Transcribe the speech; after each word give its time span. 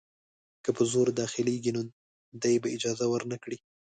که 0.63 0.69
په 0.77 0.83
زور 0.91 1.07
داخلیږي 1.21 1.71
نو 1.75 1.81
دی 2.41 2.55
به 2.61 2.67
اجازه 2.75 3.05
ورنه 3.09 3.37
کړي. 3.43 3.57